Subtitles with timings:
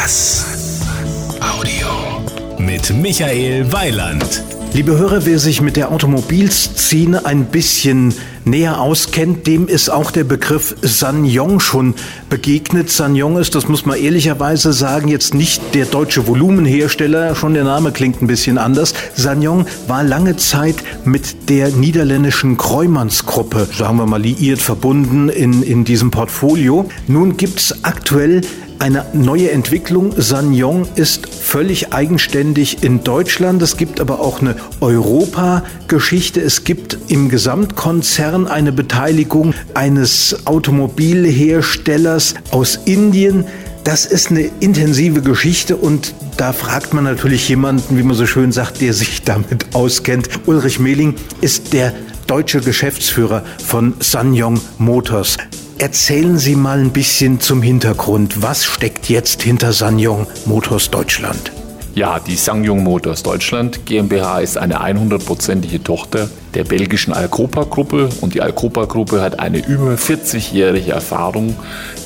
[0.00, 0.80] Bass.
[1.40, 1.88] Audio.
[2.56, 4.44] Mit Michael Weiland.
[4.72, 8.14] Liebe Hörer, wer sich mit der Automobilszene ein bisschen
[8.44, 11.94] näher auskennt, dem ist auch der Begriff Sanyong schon
[12.30, 12.90] begegnet.
[12.90, 17.90] Sanyong ist, das muss man ehrlicherweise sagen, jetzt nicht der deutsche Volumenhersteller, schon der Name
[17.90, 18.94] klingt ein bisschen anders.
[19.16, 25.84] Sanyong war lange Zeit mit der niederländischen Kreumanns-Gruppe, sagen wir mal, liiert, verbunden in, in
[25.84, 26.88] diesem Portfolio.
[27.08, 28.42] Nun gibt's aktuell
[28.78, 30.12] eine neue Entwicklung.
[30.16, 33.62] Sanyong ist völlig eigenständig in Deutschland.
[33.62, 36.40] Es gibt aber auch eine Europa-Geschichte.
[36.40, 43.44] Es gibt im Gesamtkonzern eine Beteiligung eines Automobilherstellers aus Indien.
[43.84, 48.52] Das ist eine intensive Geschichte und da fragt man natürlich jemanden, wie man so schön
[48.52, 50.28] sagt, der sich damit auskennt.
[50.46, 51.94] Ulrich Mehling ist der
[52.26, 55.38] deutsche Geschäftsführer von Sanyong Motors.
[55.80, 58.42] Erzählen Sie mal ein bisschen zum Hintergrund.
[58.42, 61.52] Was steckt jetzt hinter Sanyong Motors Deutschland?
[61.94, 68.42] Ja, die Sangyong Motors Deutschland GmbH ist eine 100%ige Tochter der belgischen Alcopa-Gruppe und die
[68.42, 71.54] Alcopa-Gruppe hat eine über 40-jährige Erfahrung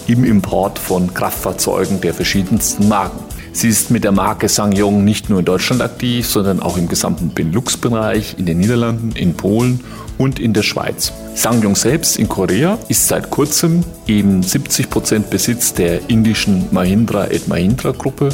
[0.06, 3.20] im Import von Kraftfahrzeugen der verschiedensten Marken.
[3.54, 7.28] Sie ist mit der Marke Sangyong nicht nur in Deutschland aktiv, sondern auch im gesamten
[7.28, 9.80] Benelux-Bereich, in den Niederlanden, in Polen
[10.16, 11.12] und in der Schweiz.
[11.34, 18.30] Sangyong selbst in Korea ist seit kurzem eben 70% Besitz der indischen Mahindra Mahindra Gruppe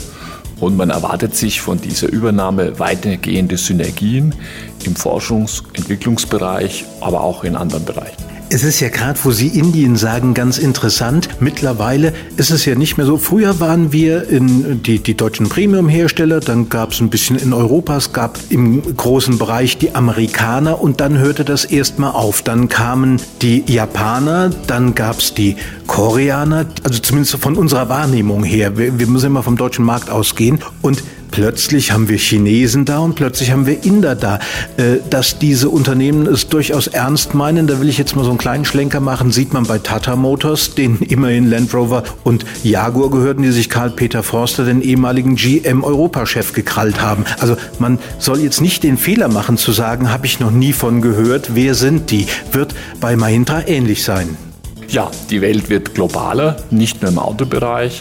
[0.60, 4.34] und man erwartet sich von dieser Übernahme weitergehende Synergien
[4.84, 8.28] im Forschungs- und Entwicklungsbereich, aber auch in anderen Bereichen.
[8.50, 11.28] Es ist ja gerade, wo Sie Indien sagen, ganz interessant.
[11.38, 13.18] Mittlerweile ist es ja nicht mehr so.
[13.18, 17.98] Früher waren wir in die, die deutschen Premium-Hersteller, dann gab es ein bisschen in Europa,
[17.98, 22.41] es gab im großen Bereich die Amerikaner und dann hörte das erstmal auf.
[22.41, 28.78] Dann kamen die Japaner, dann gab es die Koreaner, also zumindest von unserer Wahrnehmung her.
[28.78, 33.15] Wir, wir müssen immer vom deutschen Markt ausgehen und Plötzlich haben wir Chinesen da und
[33.15, 34.39] plötzlich haben wir Inder da.
[34.77, 38.39] Äh, dass diese Unternehmen es durchaus ernst meinen, da will ich jetzt mal so einen
[38.39, 43.43] kleinen Schlenker machen, sieht man bei Tata Motors, denen immerhin Land Rover und Jaguar gehörten,
[43.43, 47.25] die sich Karl-Peter Forster, den ehemaligen GM-Europachef, gekrallt haben.
[47.38, 51.03] Also man soll jetzt nicht den Fehler machen zu sagen, habe ich noch nie von
[51.03, 52.27] gehört, wer sind die?
[52.53, 54.37] Wird bei Mahindra ähnlich sein.
[54.88, 58.00] Ja, die Welt wird globaler, nicht nur im Autobereich.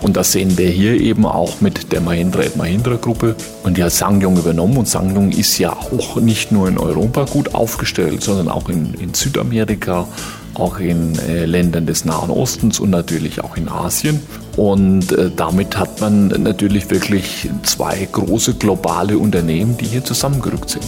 [0.00, 3.34] Und das sehen wir hier eben auch mit der Mahindra Mahindra Gruppe.
[3.64, 4.76] Und die hat Sangyong übernommen.
[4.76, 9.14] Und Sangyong ist ja auch nicht nur in Europa gut aufgestellt, sondern auch in, in
[9.14, 10.06] Südamerika,
[10.54, 14.20] auch in äh, Ländern des Nahen Ostens und natürlich auch in Asien.
[14.56, 20.84] Und äh, damit hat man natürlich wirklich zwei große globale Unternehmen, die hier zusammengerückt sind.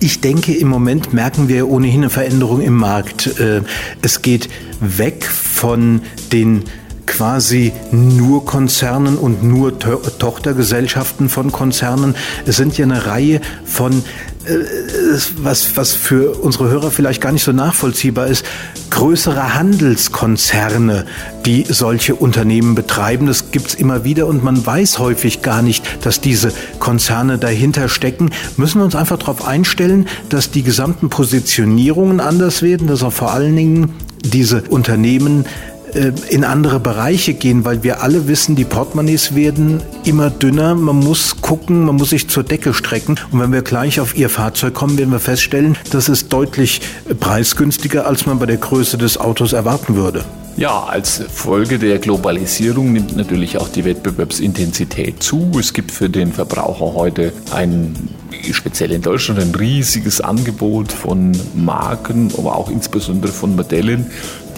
[0.00, 3.38] Ich denke, im Moment merken wir ohnehin eine Veränderung im Markt.
[3.40, 3.62] Äh,
[4.02, 4.48] es geht
[4.80, 6.02] weg von
[6.32, 6.64] den
[7.06, 12.14] quasi nur Konzernen und nur to Tochtergesellschaften von Konzernen.
[12.44, 14.02] Es sind ja eine Reihe von
[14.46, 14.58] äh,
[15.38, 18.44] was, was für unsere Hörer vielleicht gar nicht so nachvollziehbar ist,
[18.90, 21.06] größere Handelskonzerne,
[21.44, 23.26] die solche Unternehmen betreiben.
[23.26, 28.30] Das gibt's immer wieder und man weiß häufig gar nicht, dass diese Konzerne dahinter stecken.
[28.56, 33.32] Müssen wir uns einfach darauf einstellen, dass die gesamten Positionierungen anders werden, dass auch vor
[33.32, 35.44] allen Dingen diese Unternehmen
[36.28, 40.74] in andere Bereiche gehen, weil wir alle wissen, die Portemonnaies werden immer dünner.
[40.74, 43.16] Man muss gucken, man muss sich zur Decke strecken.
[43.30, 46.80] Und wenn wir gleich auf Ihr Fahrzeug kommen, werden wir feststellen, das ist deutlich
[47.18, 50.24] preisgünstiger, als man bei der Größe des Autos erwarten würde.
[50.58, 55.50] Ja, als Folge der Globalisierung nimmt natürlich auch die Wettbewerbsintensität zu.
[55.58, 57.94] Es gibt für den Verbraucher heute ein,
[58.52, 64.06] speziell in Deutschland, ein riesiges Angebot von Marken, aber auch insbesondere von Modellen,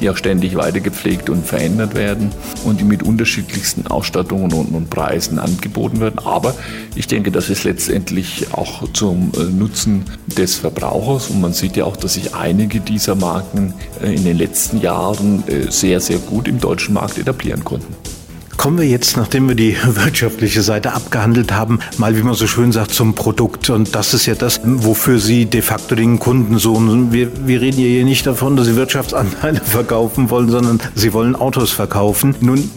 [0.01, 2.31] die auch ständig weitergepflegt und verändert werden
[2.65, 6.19] und die mit unterschiedlichsten Ausstattungen und, und Preisen angeboten werden.
[6.19, 6.55] Aber
[6.95, 11.85] ich denke, das ist letztendlich auch zum äh, Nutzen des Verbrauchers und man sieht ja
[11.85, 16.49] auch, dass sich einige dieser Marken äh, in den letzten Jahren äh, sehr, sehr gut
[16.49, 18.18] im deutschen Markt etablieren konnten.
[18.59, 22.73] Kommen wir jetzt, nachdem wir die wirtschaftliche Seite abgehandelt haben, mal, wie man so schön
[22.73, 23.71] sagt, zum Produkt.
[23.71, 27.13] Und das ist ja das, wofür Sie de facto den Kunden suchen.
[27.13, 31.71] Wir, wir reden hier nicht davon, dass Sie Wirtschaftsanteile verkaufen wollen, sondern Sie wollen Autos
[31.71, 32.35] verkaufen.
[32.41, 32.69] Nun,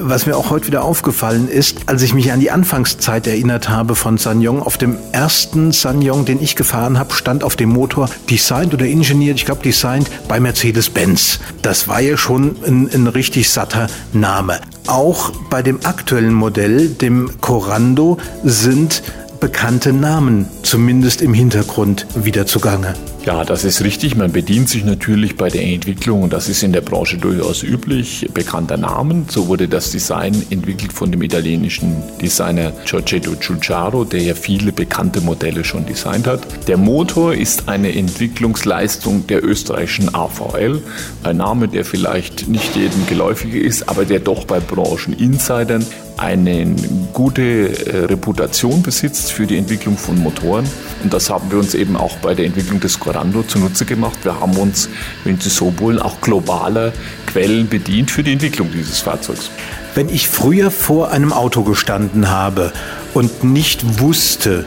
[0.00, 3.94] was mir auch heute wieder aufgefallen ist, als ich mich an die Anfangszeit erinnert habe
[3.94, 8.74] von Sanyong, auf dem ersten Sanyong, den ich gefahren habe, stand auf dem Motor designed
[8.74, 11.40] oder ingeniert, ich glaube designed bei Mercedes-Benz.
[11.62, 14.60] Das war ja schon ein, ein richtig satter Name.
[14.86, 19.02] Auch bei dem aktuellen Modell, dem Corando, sind
[19.40, 22.94] bekannte Namen zumindest im Hintergrund wieder zugange.
[23.24, 24.16] Ja, das ist richtig.
[24.16, 28.28] Man bedient sich natürlich bei der Entwicklung, und das ist in der Branche durchaus üblich,
[28.32, 29.26] bekannter Namen.
[29.28, 35.20] So wurde das Design entwickelt von dem italienischen Designer Giorgetto Giugiaro, der ja viele bekannte
[35.20, 36.40] Modelle schon designt hat.
[36.68, 40.82] Der Motor ist eine Entwicklungsleistung der österreichischen AVL,
[41.24, 45.84] ein Name, der vielleicht nicht jedem geläufig ist, aber der doch bei Brancheninsidern
[46.18, 46.74] eine
[47.12, 50.66] gute äh, Reputation besitzt für die Entwicklung von Motoren.
[51.02, 54.18] Und das haben wir uns eben auch bei der Entwicklung des Corando zunutze gemacht.
[54.24, 54.88] Wir haben uns,
[55.24, 56.92] wenn Sie so wollen, auch globaler
[57.26, 59.50] Quellen bedient für die Entwicklung dieses Fahrzeugs.
[59.94, 62.72] Wenn ich früher vor einem Auto gestanden habe
[63.14, 64.64] und nicht wusste,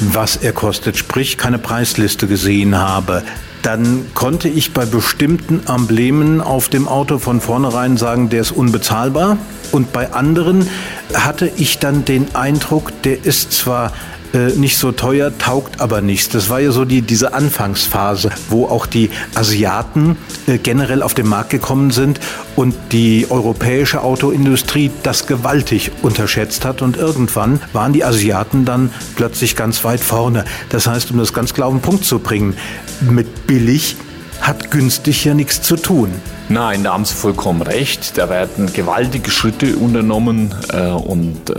[0.00, 3.22] was er kostet, sprich keine Preisliste gesehen habe,
[3.62, 9.38] dann konnte ich bei bestimmten Emblemen auf dem Auto von vornherein sagen, der ist unbezahlbar.
[9.72, 10.68] Und bei anderen
[11.12, 13.92] hatte ich dann den Eindruck, der ist zwar
[14.34, 16.28] äh, nicht so teuer, taugt aber nichts.
[16.28, 20.16] Das war ja so die, diese Anfangsphase, wo auch die Asiaten
[20.46, 22.20] äh, generell auf den Markt gekommen sind
[22.56, 26.82] und die europäische Autoindustrie das gewaltig unterschätzt hat.
[26.82, 30.44] Und irgendwann waren die Asiaten dann plötzlich ganz weit vorne.
[30.68, 32.54] Das heißt, um das ganz klar auf den Punkt zu bringen,
[33.00, 33.96] mit billig
[34.40, 36.10] hat günstig ja nichts zu tun.
[36.48, 38.16] Nein, da haben Sie vollkommen recht.
[38.16, 41.54] Da werden gewaltige Schritte unternommen äh, und äh,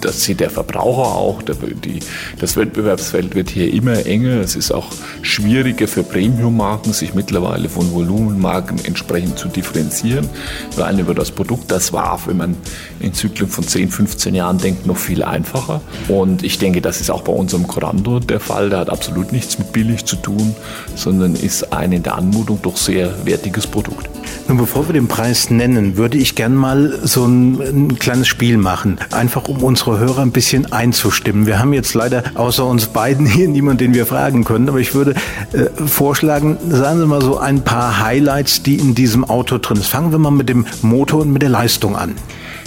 [0.00, 1.42] das sieht der Verbraucher auch.
[1.42, 4.40] Das Wettbewerbsfeld wird hier immer enger.
[4.40, 4.86] Es ist auch
[5.22, 10.28] schwieriger für Premium-Marken, sich mittlerweile von Volumenmarken entsprechend zu differenzieren.
[10.76, 12.56] Rein über das Produkt, das war, wenn man
[13.00, 15.80] in Zyklen von 10, 15 Jahren denkt, noch viel einfacher.
[16.08, 18.70] Und ich denke, das ist auch bei unserem Corando der Fall.
[18.70, 20.54] Der hat absolut nichts mit billig zu tun,
[20.94, 24.19] sondern ist ein in der Anmutung doch sehr wertiges Produkt.
[24.48, 28.56] Nun, bevor wir den Preis nennen, würde ich gern mal so ein, ein kleines Spiel
[28.56, 28.98] machen.
[29.10, 31.46] Einfach um unsere Hörer ein bisschen einzustimmen.
[31.46, 34.94] Wir haben jetzt leider außer uns beiden hier niemanden, den wir fragen können, aber ich
[34.94, 35.14] würde
[35.52, 39.86] äh, vorschlagen, sagen Sie mal so ein paar Highlights, die in diesem Auto drin sind.
[39.86, 42.14] Fangen wir mal mit dem Motor und mit der Leistung an.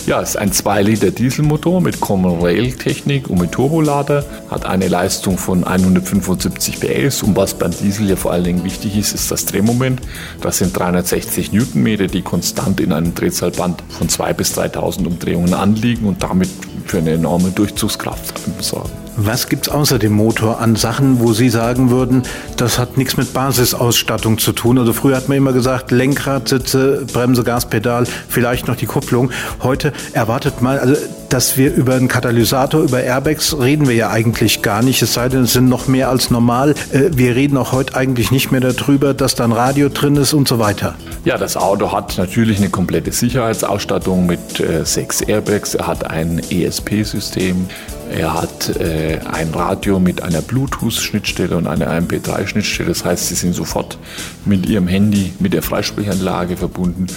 [0.05, 4.89] Ja, es ist ein 2-Liter Dieselmotor mit Common Rail Technik und mit Turbolader, hat eine
[4.89, 9.31] Leistung von 175 PS und was beim Diesel ja vor allen Dingen wichtig ist, ist
[9.31, 10.01] das Drehmoment.
[10.41, 16.05] Das sind 360 Newtonmeter, die konstant in einem Drehzahlband von 2.000 bis 3.000 Umdrehungen anliegen
[16.05, 16.49] und damit
[16.85, 18.91] für eine enorme Durchzugskraft sorgen.
[19.15, 22.23] Was gibt es außer dem Motor an Sachen, wo Sie sagen würden,
[22.57, 24.79] das hat nichts mit Basisausstattung zu tun?
[24.79, 29.29] Also früher hat man immer gesagt, Lenkrad, Sitze, Bremse, Gaspedal, vielleicht noch die Kupplung.
[29.61, 30.95] Heute erwartet man, also
[31.29, 35.29] dass wir über einen Katalysator, über Airbags reden wir ja eigentlich gar nicht, es sei
[35.29, 36.73] denn, es sind noch mehr als normal.
[36.91, 40.33] Äh, wir reden auch heute eigentlich nicht mehr darüber, dass da ein Radio drin ist
[40.33, 40.95] und so weiter.
[41.25, 45.73] Ja, das Auto hat natürlich eine komplette Sicherheitsausstattung mit äh, sechs Airbags.
[45.73, 47.65] Er hat ein ESP-System.
[48.11, 52.89] Er hat äh, ein Radio mit einer Bluetooth-Schnittstelle und einer MP3-Schnittstelle.
[52.89, 53.97] Das heißt, Sie sind sofort
[54.45, 57.07] mit Ihrem Handy mit der Freisprechanlage verbunden.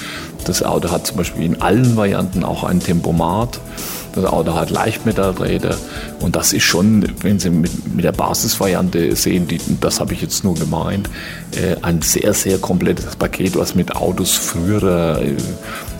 [0.46, 3.60] Das Auto hat zum Beispiel in allen Varianten auch ein Tempomat.
[4.14, 5.76] Das Auto hat Leichtmetallräder
[6.20, 10.22] und das ist schon, wenn Sie mit, mit der Basisvariante sehen, die, das habe ich
[10.22, 11.10] jetzt nur gemeint,
[11.54, 15.36] äh, ein sehr, sehr komplettes Paket, was mit Autos früherer äh,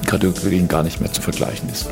[0.06, 1.88] Kategorien gar nicht mehr zu vergleichen ist.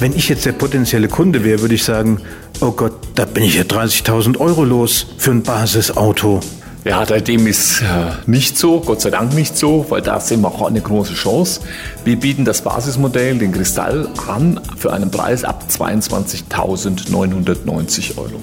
[0.00, 2.22] Wenn ich jetzt der potenzielle Kunde wäre, würde ich sagen,
[2.62, 6.40] oh Gott, da bin ich ja 30.000 Euro los für ein Basisauto.
[6.86, 10.48] Ja, dem ist äh, nicht so, Gott sei Dank nicht so, weil da sehen wir
[10.48, 11.60] auch eine große Chance.
[12.06, 18.40] Wir bieten das Basismodell, den Kristall, an für einen Preis ab 22.990 Euro.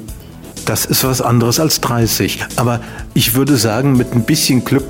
[0.65, 2.45] Das ist was anderes als 30.
[2.57, 2.81] Aber
[3.15, 4.83] ich würde sagen, mit ein bisschen Glück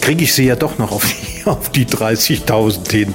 [0.00, 3.14] kriege ich sie ja doch noch auf die, auf die 30.000 hin.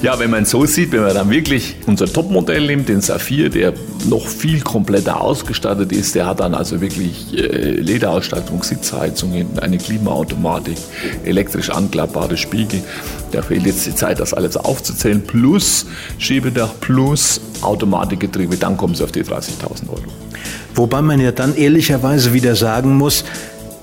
[0.00, 3.72] Ja, wenn man so sieht, wenn man dann wirklich unser Topmodell nimmt, den Saphir, der
[4.08, 10.76] noch viel kompletter ausgestattet ist, der hat dann also wirklich äh, Lederausstattung, Sitzheizung, eine Klimaautomatik,
[11.24, 12.82] elektrisch anklappbare Spiegel.
[13.30, 15.86] Da fehlt jetzt die Zeit, das alles aufzuzählen, plus
[16.18, 20.02] Schiebedach, plus Automatikgetriebe, dann kommen sie auf die 30.000 Euro.
[20.74, 23.24] Wobei man ja dann ehrlicherweise wieder sagen muss,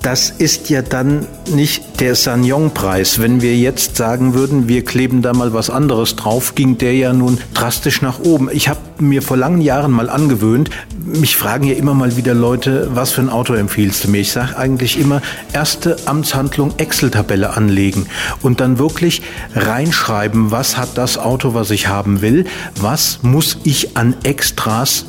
[0.02, 3.20] das ist ja dann nicht der Sanyong-Preis.
[3.20, 7.12] Wenn wir jetzt sagen würden, wir kleben da mal was anderes drauf, ging der ja
[7.12, 8.48] nun drastisch nach oben.
[8.50, 10.70] Ich habe mir vor langen Jahren mal angewöhnt,
[11.04, 14.18] mich fragen ja immer mal wieder Leute, was für ein Auto empfiehlst du mir?
[14.18, 15.20] Ich sage eigentlich immer,
[15.52, 18.06] erste Amtshandlung Excel-Tabelle anlegen
[18.42, 19.22] und dann wirklich
[19.54, 22.46] reinschreiben, was hat das Auto, was ich haben will,
[22.80, 25.04] was muss ich an Extras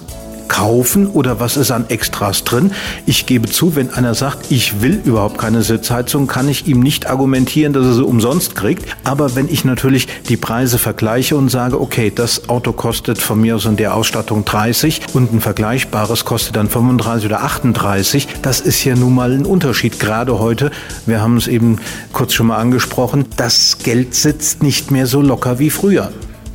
[0.52, 2.72] kaufen oder was ist an Extras drin?
[3.06, 7.10] Ich gebe zu, wenn einer sagt, ich will überhaupt keine Sitzheizung, kann ich ihm nicht
[7.10, 8.86] argumentieren, dass er sie umsonst kriegt.
[9.06, 13.56] Aber wenn ich natürlich die Preise vergleiche und sage, okay, das Auto kostet von mir
[13.56, 18.84] aus in der Ausstattung 30 und ein vergleichbares kostet dann 35 oder 38, das ist
[18.84, 20.02] ja nun mal ein Unterschied.
[20.02, 20.70] Gerade heute,
[21.06, 21.80] wir haben es eben
[22.12, 26.12] kurz schon mal angesprochen, das Geld sitzt nicht mehr so locker wie früher.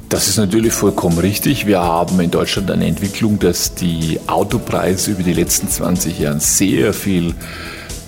[0.09, 1.67] Das ist natürlich vollkommen richtig.
[1.67, 6.93] Wir haben in Deutschland eine Entwicklung, dass die Autopreise über die letzten 20 Jahre sehr
[6.93, 7.35] viel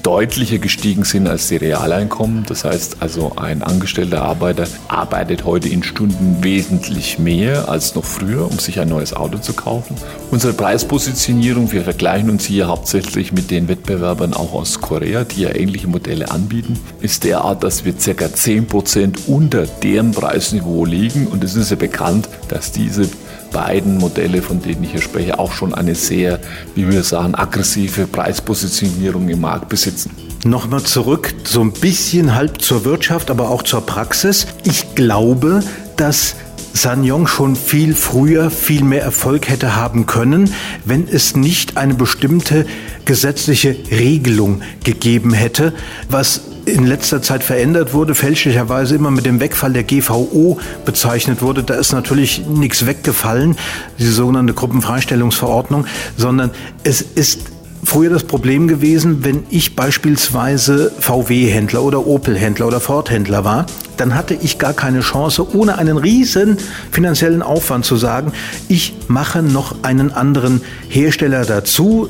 [0.08, 2.46] deutlicher gestiegen sind als die Realeinkommen.
[2.48, 8.50] Das heißt also, ein angestellter Arbeiter arbeitet heute in Stunden wesentlich mehr als noch früher,
[8.50, 9.96] um sich ein neues Auto zu kaufen.
[10.30, 15.54] Unsere Preispositionierung, wir vergleichen uns hier hauptsächlich mit den Wettbewerbern auch aus Korea, die ja
[15.54, 18.24] ähnliche Modelle anbieten, ist derart, dass wir ca.
[18.24, 21.26] 10% unter deren Preisniveau liegen.
[21.26, 23.10] Und es ist ja bekannt, dass diese
[23.52, 26.40] beiden Modelle, von denen ich hier spreche, auch schon eine sehr,
[26.74, 30.10] wie wir sagen, aggressive Preispositionierung im Markt besitzen.
[30.44, 34.46] Nochmal zurück, so ein bisschen halb zur Wirtschaft, aber auch zur Praxis.
[34.64, 35.60] Ich glaube,
[35.96, 36.36] dass
[36.74, 42.66] Sanyong schon viel früher viel mehr Erfolg hätte haben können, wenn es nicht eine bestimmte
[43.04, 45.72] gesetzliche Regelung gegeben hätte,
[46.08, 51.62] was in letzter Zeit verändert wurde, fälschlicherweise immer mit dem Wegfall der GVO bezeichnet wurde.
[51.62, 53.56] Da ist natürlich nichts weggefallen,
[53.98, 56.50] diese sogenannte Gruppenfreistellungsverordnung, sondern
[56.84, 57.40] es ist
[57.84, 64.34] früher das Problem gewesen, wenn ich beispielsweise VW-Händler oder Opel-Händler oder Ford-Händler war, dann hatte
[64.34, 66.58] ich gar keine Chance, ohne einen riesen
[66.90, 68.32] finanziellen Aufwand zu sagen,
[68.68, 72.08] ich mache noch einen anderen Hersteller dazu,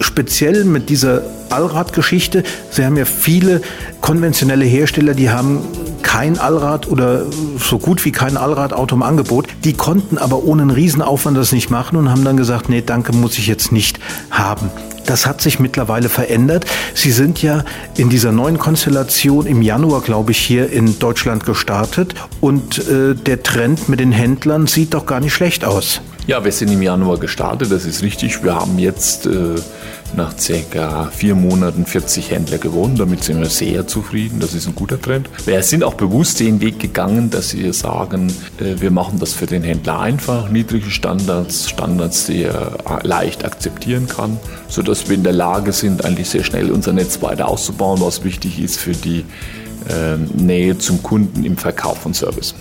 [0.00, 2.42] speziell mit dieser Allradgeschichte.
[2.70, 3.62] Sie haben ja viele
[4.00, 5.60] konventionelle Hersteller, die haben
[6.02, 7.22] kein Allrad oder
[7.58, 9.48] so gut wie kein Allradauto im Angebot.
[9.64, 13.12] Die konnten aber ohne einen Riesenaufwand das nicht machen und haben dann gesagt, nee, danke,
[13.12, 13.98] muss ich jetzt nicht
[14.30, 14.70] haben.
[15.06, 16.64] Das hat sich mittlerweile verändert.
[16.94, 17.64] Sie sind ja
[17.96, 23.42] in dieser neuen Konstellation im Januar, glaube ich, hier in Deutschland gestartet und äh, der
[23.42, 26.00] Trend mit den Händlern sieht doch gar nicht schlecht aus.
[26.26, 28.42] Ja, wir sind im Januar gestartet, das ist richtig.
[28.42, 29.54] Wir haben jetzt äh,
[30.16, 32.96] nach circa vier Monaten 40 Händler gewonnen.
[32.96, 34.40] Damit sind wir sehr zufrieden.
[34.40, 35.30] Das ist ein guter Trend.
[35.44, 39.46] Wir sind auch bewusst den Weg gegangen, dass wir sagen, äh, wir machen das für
[39.46, 40.50] den Händler einfach.
[40.50, 46.28] Niedrige Standards, Standards, die er leicht akzeptieren kann, sodass wir in der Lage sind, eigentlich
[46.28, 49.20] sehr schnell unser Netz weiter auszubauen, was wichtig ist für die
[49.88, 52.56] äh, Nähe zum Kunden im Verkauf und Service.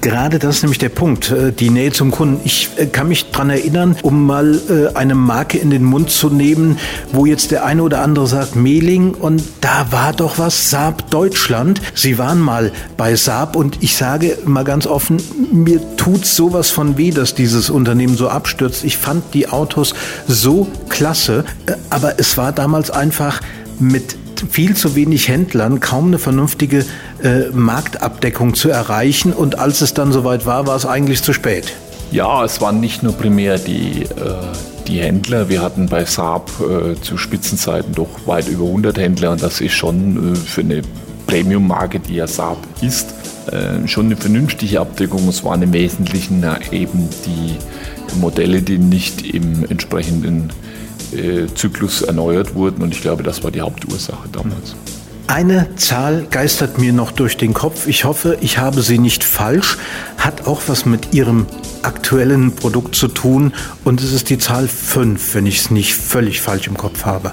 [0.00, 2.40] Gerade das ist nämlich der Punkt, äh, die Nähe zum Kunden.
[2.44, 6.30] Ich äh, kann mich daran erinnern, um mal äh, eine Marke in den Mund zu
[6.30, 6.78] nehmen,
[7.12, 11.80] wo jetzt der eine oder andere sagt, Mehling und da war doch was, Saab Deutschland.
[11.94, 15.16] Sie waren mal bei Saab und ich sage mal ganz offen,
[15.52, 18.84] mir tut sowas von weh, dass dieses Unternehmen so abstürzt.
[18.84, 19.94] Ich fand die Autos
[20.28, 21.44] so klasse,
[21.90, 23.40] aber es war damals einfach
[23.78, 26.84] mit viel zu wenig Händlern kaum eine vernünftige
[27.22, 29.32] äh, Marktabdeckung zu erreichen.
[29.32, 31.72] Und als es dann soweit war, war es eigentlich zu spät.
[32.12, 34.06] Ja, es waren nicht nur primär die, äh,
[34.86, 35.48] die Händler.
[35.48, 39.32] Wir hatten bei Saab äh, zu Spitzenzeiten doch weit über 100 Händler.
[39.32, 40.82] Und das ist schon äh, für eine
[41.26, 43.14] Premium-Marke, die ja Saab ist,
[43.50, 45.28] äh, schon eine vernünftige Abdeckung.
[45.28, 47.56] Es waren im Wesentlichen eben die
[48.20, 50.75] Modelle, die nicht im entsprechenden äh,
[51.54, 52.82] Zyklus erneuert wurden.
[52.82, 54.74] Und ich glaube, das war die Hauptursache damals.
[55.28, 57.88] Eine Zahl geistert mir noch durch den Kopf.
[57.88, 59.76] Ich hoffe, ich habe sie nicht falsch.
[60.18, 61.46] Hat auch was mit Ihrem
[61.82, 63.52] aktuellen Produkt zu tun.
[63.82, 67.32] Und es ist die Zahl 5, wenn ich es nicht völlig falsch im Kopf habe.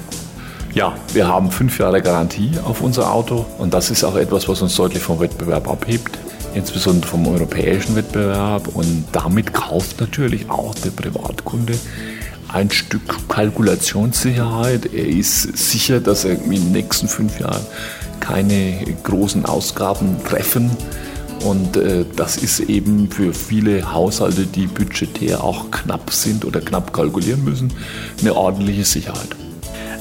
[0.74, 3.46] Ja, wir haben fünf Jahre Garantie auf unser Auto.
[3.60, 6.18] Und das ist auch etwas, was uns deutlich vom Wettbewerb abhebt.
[6.56, 8.70] Insbesondere vom europäischen Wettbewerb.
[8.70, 11.74] Und damit kauft natürlich auch der Privatkunde
[12.53, 14.93] ein Stück Kalkulationssicherheit.
[14.93, 17.65] Er ist sicher, dass er in den nächsten fünf Jahren
[18.19, 20.72] keine großen Ausgaben treffen.
[21.43, 26.93] Und äh, das ist eben für viele Haushalte, die budgetär auch knapp sind oder knapp
[26.93, 27.74] kalkulieren müssen,
[28.22, 29.36] eine ordentliche Sicherheit.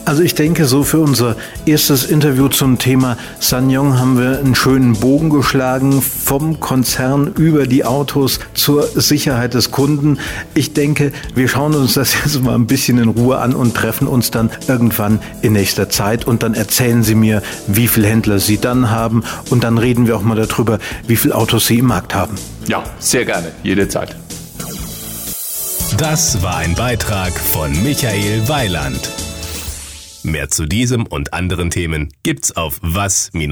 [0.04, 4.94] Also ich denke, so für unser erstes Interview zum Thema Sanyong haben wir einen schönen
[4.94, 10.18] Bogen geschlagen vom Konzern über die Autos zur Sicherheit des Kunden.
[10.54, 14.08] Ich denke, wir schauen uns das jetzt mal ein bisschen in Ruhe an und treffen
[14.08, 18.58] uns dann irgendwann in nächster Zeit und dann erzählen Sie mir, wie viele Händler Sie
[18.58, 22.14] dann haben und dann reden wir auch mal darüber, wie viele Autos Sie im Markt
[22.14, 22.34] haben.
[22.66, 24.16] Ja, sehr gerne, jederzeit.
[25.96, 29.21] Das war ein Beitrag von Michael Weiland.
[30.24, 33.42] Mehr zu diesem und anderen Themen gibt's auf was-audio.de.